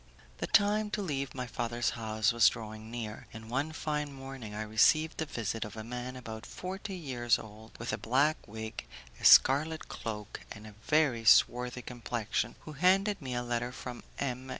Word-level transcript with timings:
The 0.39 0.47
time 0.47 0.89
to 0.97 1.01
leave 1.03 1.35
my 1.35 1.45
father's 1.45 1.91
house 1.91 2.33
was 2.33 2.49
drawing 2.49 2.89
near, 2.89 3.27
and 3.33 3.51
one 3.51 3.71
fine 3.71 4.11
morning 4.11 4.55
I 4.55 4.63
received 4.63 5.19
the 5.19 5.27
visit 5.27 5.63
of 5.63 5.77
a 5.77 5.83
man 5.83 6.15
about 6.15 6.43
forty 6.47 6.95
years 6.95 7.37
old, 7.37 7.77
with 7.77 7.93
a 7.93 7.99
black 7.99 8.47
wig, 8.47 8.85
a 9.19 9.23
scarlet 9.23 9.89
cloak, 9.89 10.39
and 10.51 10.65
a 10.65 10.73
very 10.87 11.23
swarthy 11.23 11.83
complexion, 11.83 12.55
who 12.61 12.73
handed 12.73 13.21
me 13.21 13.35
a 13.35 13.43
letter 13.43 13.71
from 13.71 14.01
M. 14.17 14.49